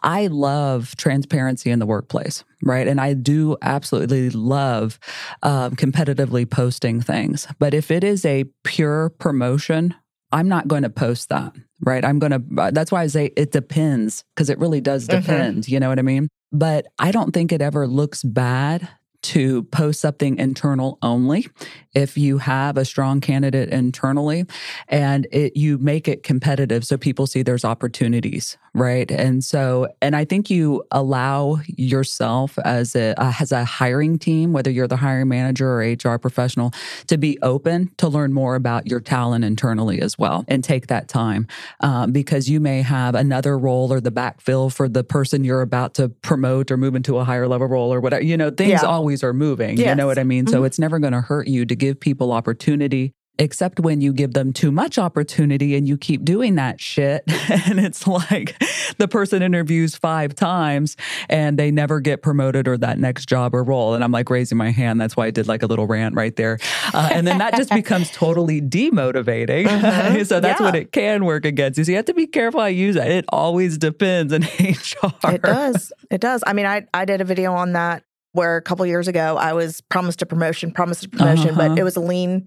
[0.03, 2.89] I love transparency in the workplace, right?
[2.89, 4.99] And I do absolutely love
[5.43, 7.47] um, competitively posting things.
[7.59, 9.95] But if it is a pure promotion,
[10.33, 12.05] I'm not going to post that, right?
[12.05, 15.21] I'm going to, uh, that's why I say it depends because it really does mm-hmm.
[15.21, 15.65] depend.
[15.65, 15.73] Mm-hmm.
[15.75, 16.29] You know what I mean?
[16.51, 18.89] But I don't think it ever looks bad
[19.25, 21.49] to post something internal only
[21.95, 24.45] if you have a strong candidate internally
[24.89, 30.15] and it you make it competitive so people see there's opportunities right and so and
[30.15, 35.29] i think you allow yourself as a as a hiring team whether you're the hiring
[35.29, 36.73] manager or hr professional
[37.07, 41.09] to be open to learn more about your talent internally as well and take that
[41.09, 41.47] time
[41.81, 45.95] um, because you may have another role or the backfill for the person you're about
[45.95, 48.83] to promote or move into a higher level role or whatever you know things yeah.
[48.83, 49.77] always are moving.
[49.77, 49.89] Yes.
[49.89, 50.47] You know what I mean?
[50.47, 50.53] Mm-hmm.
[50.53, 54.33] So it's never going to hurt you to give people opportunity except when you give
[54.33, 57.25] them too much opportunity and you keep doing that shit.
[57.67, 58.57] and it's like
[58.99, 60.97] the person interviews five times
[61.29, 63.95] and they never get promoted or that next job or role.
[63.95, 65.01] And I'm like raising my hand.
[65.01, 66.59] That's why I did like a little rant right there.
[66.93, 69.67] Uh, and then that just becomes totally demotivating.
[69.67, 70.25] Uh-huh.
[70.25, 70.67] so that's yeah.
[70.67, 71.85] when it can work against you.
[71.85, 73.11] So you have to be careful how you use that.
[73.11, 75.13] It always depends in HR.
[75.25, 75.93] It does.
[76.11, 76.45] It does.
[76.47, 79.53] I mean, I, I did a video on that where a couple years ago I
[79.53, 81.69] was promised a promotion, promised a promotion, uh-huh.
[81.69, 82.47] but it was a lean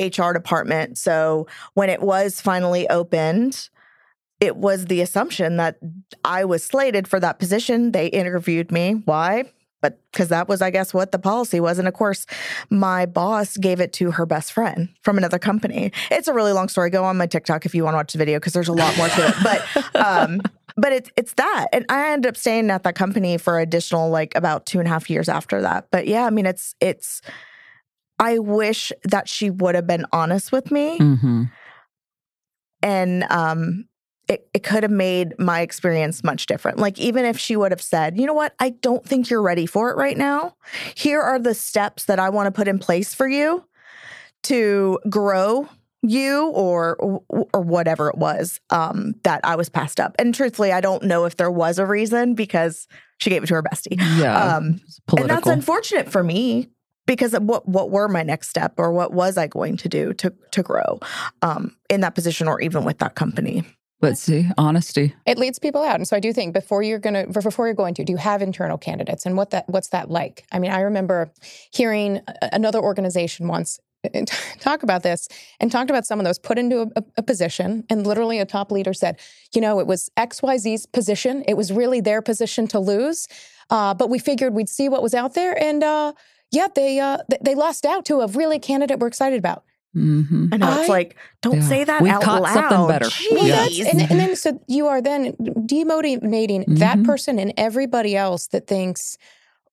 [0.00, 0.98] HR department.
[0.98, 3.68] So when it was finally opened,
[4.40, 5.78] it was the assumption that
[6.24, 7.92] I was slated for that position.
[7.92, 9.02] They interviewed me.
[9.04, 9.44] Why?
[9.80, 11.78] But because that was, I guess, what the policy was.
[11.78, 12.26] And of course,
[12.68, 15.92] my boss gave it to her best friend from another company.
[16.10, 16.90] It's a really long story.
[16.90, 18.96] Go on my TikTok if you want to watch the video because there's a lot
[18.96, 19.34] more to it.
[19.42, 20.40] But um,
[20.76, 21.66] but it's it's that.
[21.72, 24.90] And I ended up staying at that company for additional like about two and a
[24.90, 25.88] half years after that.
[25.90, 27.20] But yeah, I mean it's it's
[28.18, 30.98] I wish that she would have been honest with me.
[30.98, 31.44] Mm-hmm.
[32.82, 33.88] And um
[34.28, 36.78] it, it could have made my experience much different.
[36.78, 39.66] Like, even if she would have said, you know what, I don't think you're ready
[39.66, 40.54] for it right now.
[40.94, 43.64] Here are the steps that I want to put in place for you
[44.44, 45.68] to grow
[46.02, 46.96] you or
[47.28, 50.14] or whatever it was um, that I was passed up.
[50.18, 52.86] And truthfully, I don't know if there was a reason because
[53.18, 53.96] she gave it to her bestie.
[54.16, 54.80] Yeah, um,
[55.16, 56.68] and that's unfortunate for me
[57.06, 60.32] because what what were my next step or what was I going to do to
[60.52, 61.00] to grow
[61.42, 63.64] um, in that position or even with that company.
[64.00, 65.14] Let's see, honesty.
[65.26, 67.94] It leads people out, and so I do think before you're gonna before you're going
[67.94, 70.44] to, do you have internal candidates, and what that what's that like?
[70.52, 71.32] I mean, I remember
[71.72, 72.20] hearing
[72.52, 73.80] another organization once
[74.60, 78.06] talk about this and talked about someone that was put into a, a, position and
[78.06, 79.18] literally a top leader said
[79.52, 81.42] you know it was xyz's position.
[81.48, 83.26] It was really their position to lose
[83.70, 85.60] uh, but we figured we'd see what was out there.
[85.62, 86.12] And uh,
[86.50, 89.64] yeah they uh, they lost out to a really candidate we're excited about
[89.96, 90.48] Mm-hmm.
[90.52, 91.68] I know I, it's like, don't yeah.
[91.68, 92.54] say that we out caught loud.
[92.54, 93.08] Something better.
[93.32, 93.90] Well, yeah.
[93.90, 96.74] and, and, then so you are then demotivating mm-hmm.
[96.76, 99.16] that person and everybody else that thinks,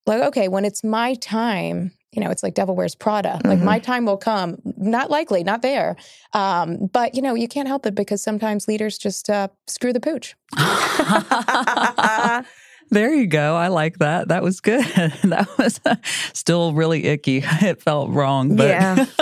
[0.05, 3.41] like, okay, when it's my time, you know, it's like Devil Wears Prada.
[3.43, 3.65] Like Mm-hmm.
[3.65, 4.57] my time will come.
[4.77, 5.97] Not likely, not there.
[6.33, 9.99] Um, but you know, you can't help it because sometimes leaders just uh, screw the
[9.99, 10.35] pooch.
[12.89, 13.55] there you go.
[13.55, 14.29] I like that.
[14.29, 14.83] That was good.
[15.23, 15.95] that was uh,
[16.33, 17.43] still really icky.
[17.65, 19.05] It felt wrong, but yeah.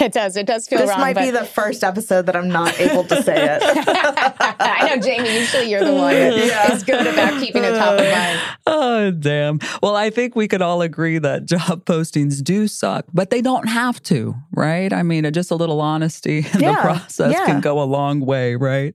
[0.00, 0.36] It does.
[0.36, 1.00] It does feel This wrong.
[1.00, 3.62] might be the first episode that I'm not able to say it.
[3.62, 5.34] I know, Jamie.
[5.34, 6.72] Usually, you're the one that Yeah.
[6.72, 8.40] is good about keeping it top of mind.
[8.66, 9.58] Oh, damn.
[9.82, 13.68] Well, I think we could all agree that job postings do suck, but they don't
[13.68, 14.90] have to, right?
[14.92, 17.44] I mean, just a little honesty in the process yeah.
[17.44, 18.94] can go a long way, right?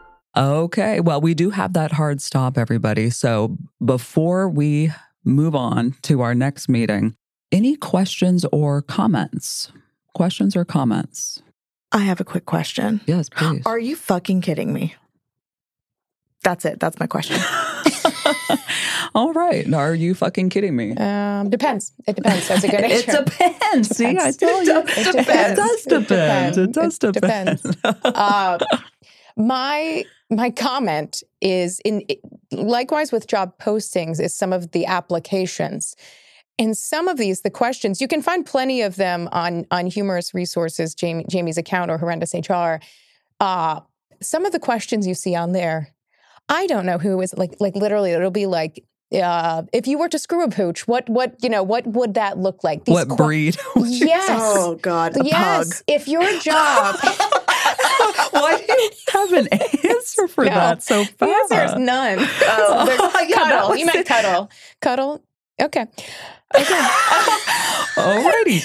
[0.35, 0.99] Okay.
[1.01, 3.09] Well, we do have that hard stop, everybody.
[3.09, 4.91] So before we
[5.25, 7.15] move on to our next meeting,
[7.51, 9.71] any questions or comments?
[10.13, 11.41] Questions or comments?
[11.91, 13.01] I have a quick question.
[13.05, 13.63] Yes, please.
[13.65, 14.95] Are you fucking kidding me?
[16.43, 16.79] That's it.
[16.79, 17.39] That's my question.
[19.15, 19.71] All right.
[19.73, 20.93] Are you fucking kidding me?
[20.95, 21.91] Um, depends.
[22.07, 22.47] It depends.
[22.47, 23.95] That's a good It depends.
[23.95, 24.37] See, I Depends.
[24.37, 24.79] tell you.
[24.79, 25.27] It depends.
[25.27, 26.57] It does depend.
[26.57, 27.61] It does It depend.
[27.83, 28.57] uh,
[29.35, 32.03] my my comment is in
[32.51, 35.95] likewise with job postings is some of the applications
[36.57, 40.33] and some of these the questions you can find plenty of them on on humorous
[40.33, 42.75] resources jamie jamie's account or horrendous hr
[43.41, 43.79] uh
[44.21, 45.89] some of the questions you see on there
[46.47, 50.07] i don't know who is like like literally it'll be like uh, if you were
[50.07, 52.85] to screw a pooch, what what you know, what would that look like?
[52.85, 53.57] These what que- breed?
[53.75, 54.29] Yes.
[54.29, 55.83] oh God, a yes.
[55.87, 56.95] If your job
[58.31, 60.51] Why do you have an answer for No.
[60.51, 61.17] that so fast?
[61.19, 62.19] The answer is none.
[62.43, 63.21] Oh.
[63.27, 63.75] Yeah, cuddle.
[63.75, 64.49] You meant cuddle.
[64.81, 65.21] Cuddle.
[65.61, 65.85] Okay.
[66.55, 66.79] Okay.
[67.95, 68.61] Alrighty.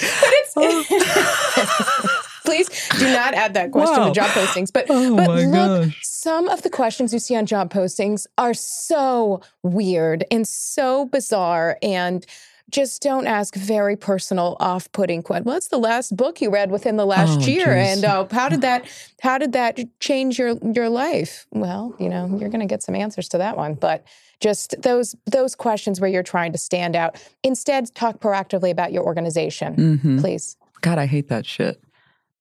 [0.55, 2.07] Uh,
[2.45, 4.07] Please do not add that question Wow.
[4.07, 4.71] to job postings.
[4.71, 5.99] But Oh but look, gosh.
[6.01, 11.77] some of the questions you see on job postings are so weird and so bizarre
[11.81, 12.25] and
[12.69, 15.45] just don't ask very personal, off-putting questions.
[15.45, 17.65] What's the last book you read within the last Oh, year?
[17.75, 17.95] geez.
[18.03, 18.85] And uh, how did that
[19.21, 21.47] how did that change your your life?
[21.51, 24.03] Well, you know, you're going to get some answers to that one, but
[24.39, 27.21] just those those questions where you're trying to stand out.
[27.43, 30.19] Instead, talk proactively about your organization, Mhm.
[30.21, 30.57] please.
[30.81, 31.81] God, I hate that shit.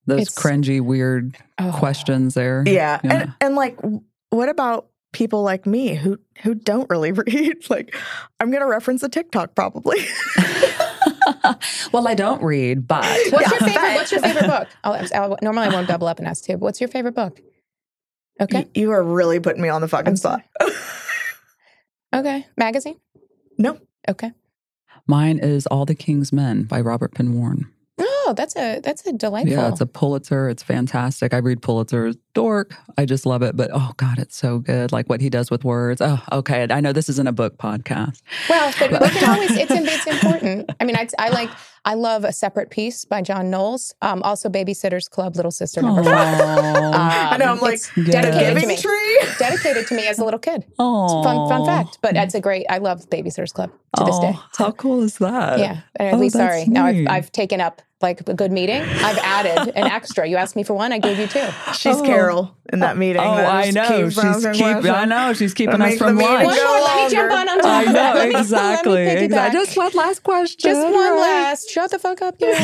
[0.07, 1.73] Those It's- cringy, weird Oh.
[1.75, 2.63] questions there.
[2.67, 3.01] Yeah.
[3.03, 3.79] And and like
[4.31, 7.69] what about people like me who who don't really read?
[7.71, 7.97] Like
[8.39, 9.99] I'm gonna reference a TikTok probably.
[11.93, 13.95] well, I don't read, but What's your favorite?
[13.95, 14.69] What's your favorite book?
[14.85, 16.53] I'll, I'll, normally, I won't double up and ask two.
[16.53, 17.41] But what's your favorite book?
[18.41, 18.59] Okay.
[18.65, 20.43] Y- you are really putting me on the fucking spot.
[22.15, 22.47] Okay.
[22.57, 23.01] Magazine.
[23.59, 23.79] no.
[24.09, 24.33] Okay.
[25.09, 27.73] mine is All the King's Men by Robert Penn Warren.
[28.29, 29.53] Oh, that's a that's a delightful.
[29.53, 30.49] Yeah, it's a Pulitzer.
[30.49, 31.33] It's fantastic.
[31.33, 32.75] I read Pulitzer's Dork.
[32.99, 33.57] I just love it.
[33.57, 34.91] But oh God, it's so good.
[34.91, 36.01] Like what he does with words.
[36.01, 36.67] Oh, okay.
[36.69, 38.23] I know this isn't a book podcast.
[38.51, 39.51] well, but we can always.
[39.53, 40.71] It's it's important.
[40.81, 41.51] I mean, I, I like.
[41.85, 43.95] I love a Separate Peace by John Knowles.
[44.03, 46.41] Um, also, Babysitters Club, Little Sister Number Five.
[46.41, 47.31] Aw.
[47.33, 48.23] I know I'm like it's Yeah.
[48.23, 48.77] dedicated to me.
[48.77, 49.06] tree.
[49.39, 50.63] Dedicated to me as a little kid.
[50.69, 51.99] It's a fun fun fact.
[52.03, 52.67] But it's a great.
[52.69, 54.33] I love Babysitters Club to this day.
[54.35, 55.59] Aw, How cool is that?
[55.59, 56.67] Yeah, at Oh, least that's sorry.
[56.67, 57.07] Now I've.
[57.09, 58.83] I've taken up like a good meeting.
[58.83, 60.27] I've added an extra.
[60.29, 61.47] You asked me for one, I gave you two.
[61.75, 62.03] She's Oh.
[62.03, 63.23] Carol in that oh, meeting.
[63.23, 63.89] Oh, that I know.
[64.03, 64.67] keeps She's bouncing keep.
[64.67, 65.33] I know.
[65.33, 66.45] She's keeping us from lunch.
[66.45, 66.81] One more.
[66.81, 68.15] Let me jump on on top I of that.
[68.15, 69.05] know Let me- exactly.
[69.07, 69.61] Let me exactly.
[69.61, 70.59] Just one last question.
[70.71, 71.19] Just one right?
[71.21, 71.71] last.
[71.71, 72.55] Shut the fuck up, you.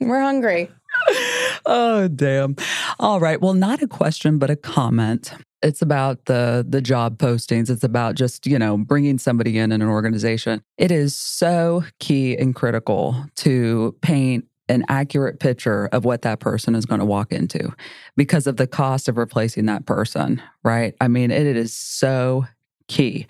[0.06, 0.70] We're hungry.
[1.66, 2.56] oh damn.
[2.98, 3.40] All right.
[3.40, 5.32] Well not a question but a comment.
[5.62, 7.70] It's about the the job postings.
[7.70, 10.62] It's about just you know bringing somebody in in an organization.
[10.76, 16.74] It is so key and critical to paint an accurate picture of what that person
[16.74, 17.74] is going to walk into
[18.16, 20.94] because of the cost of replacing that person right?
[21.00, 22.46] I mean it is so
[22.88, 23.26] key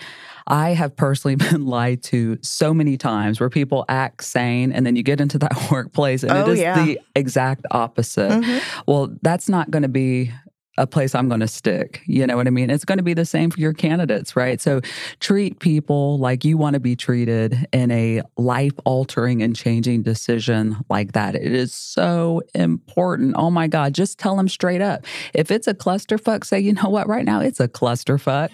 [0.49, 4.97] I have personally been lied to so many times where people act sane and then
[4.97, 6.85] you get into that workplace and Oh, it is yeah.
[6.85, 8.31] the exact opposite.
[8.31, 8.63] Mhm.
[8.87, 10.33] Well, that's not going to be
[10.79, 12.03] a place I'm going to stick.
[12.07, 12.71] You know what I mean?
[12.71, 14.61] It's going to be the same for your candidates, right?
[14.61, 14.81] So
[15.19, 20.77] treat people like you want to be treated in a life altering and changing decision
[20.89, 21.35] like that.
[21.35, 23.35] It is so important.
[23.37, 25.05] Oh my God, just tell them straight up.
[25.35, 28.51] If it's a clusterfuck, say, you know what, right now it's a clusterfuck.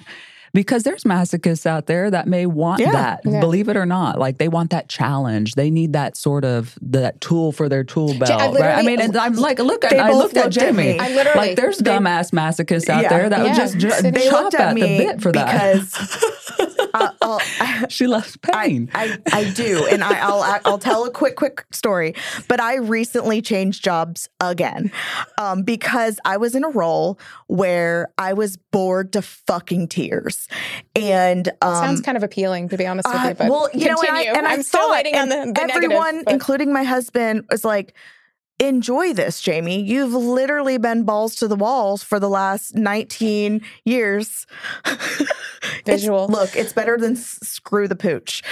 [0.55, 2.93] Because there's masochists out there that may want Yeah.
[2.93, 3.41] that, Yeah.
[3.41, 4.19] believe it or not.
[4.19, 5.53] Like they want that challenge.
[5.57, 8.55] They need that sort of that tool for their tool belt.
[8.59, 8.79] right?
[8.79, 10.99] I mean, and I'm like, look at I looked at looked at me.
[10.99, 13.09] I literally- like there's they- dumbass masochists out Yeah.
[13.09, 15.75] there that would just ju- They They chop looked at, at the bit for that.
[15.75, 16.35] because
[16.95, 18.89] I, I'll, I, she loves pain.
[18.95, 22.15] I, I do, and I, I'll I'll tell a quick quick story.
[22.47, 24.93] But I recently changed jobs again
[25.39, 30.44] um, because I was in a role where I was bored to fucking tears,
[30.95, 33.35] and um, Sounds kind of appealing, to be honest with uh, you.
[33.35, 34.33] But well, you know, and I, continue.
[34.39, 36.33] and I I'm still waiting on the, the everyone, negative.
[36.33, 37.95] including my husband, was like,
[38.69, 39.83] "Enjoy this, Jamie.
[39.83, 44.47] You've literally been balls to the walls for the last 19 years."
[45.87, 46.29] It's- Visual.
[46.29, 48.43] look, it's better than screw the pooch.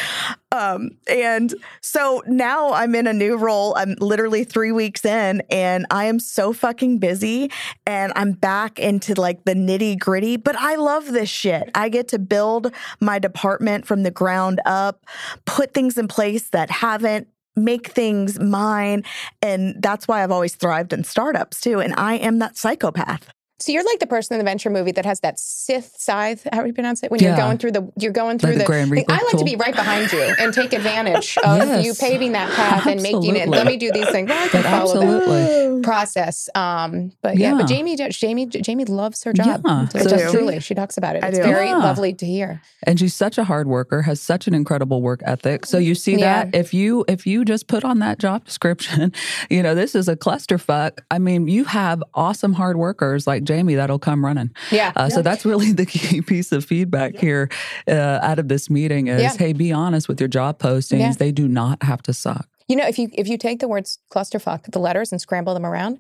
[0.51, 3.75] Um, and so now I'm in a new role.
[3.77, 7.51] I'm literally three weeks in, and I am so fucking busy,
[7.87, 10.37] and I'm back into like the nitty gritty.
[10.37, 11.71] But I love this shit.
[11.75, 15.05] I get to build my department from the ground up,
[15.47, 17.29] put things in place that haven't.
[17.57, 19.05] Make things mine.
[19.41, 21.81] And that's why I've always thrived in startups too.
[21.81, 23.33] And I am that psychopath.
[23.63, 26.47] So you're like the person in the venture movie that has that Sith scythe.
[26.53, 27.11] How do you pronounce it?
[27.11, 28.67] When you're going through the, you're going through Like the the.
[28.67, 29.05] Grand thing.
[29.09, 31.85] I Reaper like to be right behind you and take advantage of Yes.
[31.87, 33.49] you paving that path and making it.
[33.49, 34.29] Let me do these things.
[34.29, 35.83] Well, I can follow that absolutely.
[35.83, 36.49] process.
[36.55, 39.63] Um, but yeah, but Jamie, Jamie, Jamie loves her job.
[39.65, 41.23] Yeah, Just so- truly, she talks about it.
[41.25, 41.45] I It's do.
[41.45, 41.77] very Yeah.
[41.77, 42.61] lovely to hear.
[42.85, 46.17] and she's such a hard worker has such an incredible work ethic so you see
[46.17, 46.45] Yeah.
[46.47, 49.13] that if you if you just put on that job description
[49.51, 53.75] you know this is a clusterfuck i mean you have awesome hard workers like jamie
[53.77, 54.93] that'll come running Yeah.
[54.97, 57.49] uh, so that's really the key piece of feedback here
[57.89, 59.37] uh, out of this meeting is Yeah.
[59.39, 61.13] hey be honest with your job postings Yeah.
[61.13, 63.99] they do not have to suck You know, if you if you take the words
[64.15, 65.95] clusterfuck, the letters, and scramble them around,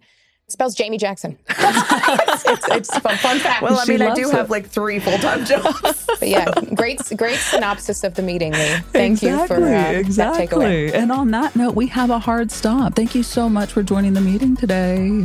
[0.47, 1.33] it spells Jamie Jackson.
[1.49, 3.63] it's, it's, it's fun, fun fact.
[3.63, 4.35] Well, I She mean, I do it.
[4.35, 6.07] have like three full time jobs.
[6.21, 6.47] But yeah,
[6.83, 8.81] great, great synopsis of the meeting, Leigh.
[8.93, 10.47] Thank you for uh, that exactly.
[10.47, 10.95] takeaway.
[10.95, 12.95] And on that note, we have a hard stop.
[12.95, 15.25] Thank you so much for joining the meeting today.